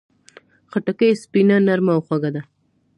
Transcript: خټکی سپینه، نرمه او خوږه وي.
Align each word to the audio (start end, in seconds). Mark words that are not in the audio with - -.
خټکی 0.71 1.09
سپینه، 1.23 1.57
نرمه 1.67 1.91
او 1.95 2.01
خوږه 2.05 2.29
وي. 2.33 2.41